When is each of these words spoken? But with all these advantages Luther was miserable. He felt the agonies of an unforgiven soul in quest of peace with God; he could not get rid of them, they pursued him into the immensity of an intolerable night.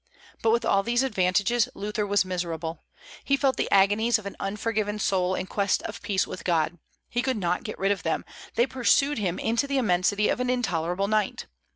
But 0.41 0.49
with 0.49 0.65
all 0.65 0.81
these 0.81 1.03
advantages 1.03 1.69
Luther 1.75 2.07
was 2.07 2.25
miserable. 2.25 2.81
He 3.23 3.37
felt 3.37 3.55
the 3.55 3.69
agonies 3.69 4.17
of 4.17 4.25
an 4.25 4.35
unforgiven 4.39 4.97
soul 4.97 5.35
in 5.35 5.45
quest 5.45 5.83
of 5.83 6.01
peace 6.01 6.25
with 6.25 6.43
God; 6.43 6.79
he 7.07 7.21
could 7.21 7.37
not 7.37 7.61
get 7.61 7.77
rid 7.77 7.91
of 7.91 8.01
them, 8.01 8.25
they 8.55 8.65
pursued 8.65 9.19
him 9.19 9.37
into 9.37 9.67
the 9.67 9.77
immensity 9.77 10.27
of 10.27 10.39
an 10.39 10.49
intolerable 10.49 11.07
night. 11.07 11.45